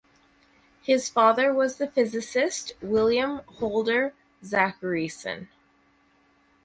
[0.81, 5.47] His father was the physicist William Houlder Zachariasen.